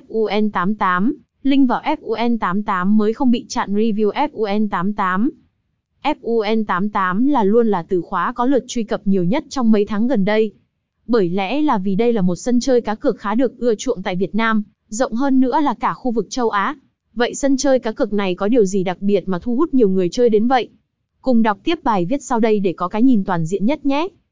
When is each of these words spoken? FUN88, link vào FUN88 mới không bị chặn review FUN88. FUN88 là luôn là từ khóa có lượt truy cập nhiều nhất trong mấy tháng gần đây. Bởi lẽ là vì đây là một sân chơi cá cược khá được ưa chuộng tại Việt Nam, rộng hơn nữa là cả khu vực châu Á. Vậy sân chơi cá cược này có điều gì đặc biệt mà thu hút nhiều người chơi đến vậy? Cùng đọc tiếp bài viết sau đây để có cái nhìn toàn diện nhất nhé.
FUN88, 0.00 1.12
link 1.42 1.68
vào 1.68 1.82
FUN88 1.82 2.86
mới 2.86 3.12
không 3.12 3.30
bị 3.30 3.46
chặn 3.48 3.74
review 3.74 4.12
FUN88. 4.12 5.28
FUN88 6.02 7.30
là 7.30 7.44
luôn 7.44 7.66
là 7.66 7.82
từ 7.82 8.00
khóa 8.00 8.32
có 8.32 8.46
lượt 8.46 8.64
truy 8.68 8.84
cập 8.84 9.00
nhiều 9.04 9.24
nhất 9.24 9.44
trong 9.48 9.72
mấy 9.72 9.84
tháng 9.84 10.08
gần 10.08 10.24
đây. 10.24 10.52
Bởi 11.06 11.28
lẽ 11.28 11.62
là 11.62 11.78
vì 11.78 11.94
đây 11.94 12.12
là 12.12 12.22
một 12.22 12.36
sân 12.36 12.60
chơi 12.60 12.80
cá 12.80 12.94
cược 12.94 13.18
khá 13.18 13.34
được 13.34 13.58
ưa 13.58 13.74
chuộng 13.74 14.02
tại 14.02 14.16
Việt 14.16 14.34
Nam, 14.34 14.62
rộng 14.88 15.12
hơn 15.12 15.40
nữa 15.40 15.60
là 15.60 15.74
cả 15.74 15.94
khu 15.94 16.10
vực 16.10 16.26
châu 16.30 16.50
Á. 16.50 16.76
Vậy 17.14 17.34
sân 17.34 17.56
chơi 17.56 17.78
cá 17.78 17.92
cược 17.92 18.12
này 18.12 18.34
có 18.34 18.48
điều 18.48 18.64
gì 18.64 18.84
đặc 18.84 18.96
biệt 19.00 19.28
mà 19.28 19.38
thu 19.38 19.56
hút 19.56 19.74
nhiều 19.74 19.88
người 19.88 20.08
chơi 20.08 20.28
đến 20.28 20.48
vậy? 20.48 20.68
Cùng 21.20 21.42
đọc 21.42 21.58
tiếp 21.64 21.78
bài 21.84 22.04
viết 22.04 22.22
sau 22.22 22.40
đây 22.40 22.60
để 22.60 22.72
có 22.72 22.88
cái 22.88 23.02
nhìn 23.02 23.24
toàn 23.24 23.46
diện 23.46 23.66
nhất 23.66 23.86
nhé. 23.86 24.08